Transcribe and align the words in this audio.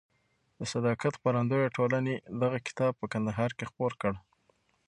د 0.57 0.59
صداقت 0.73 1.13
خپرندویه 1.19 1.73
ټولنې 1.77 2.15
دغه 2.41 2.57
کتاب 2.67 2.91
په 2.99 3.05
کندهار 3.13 3.51
کې 3.57 3.67
خپور 3.71 3.91
کړ. 4.01 4.13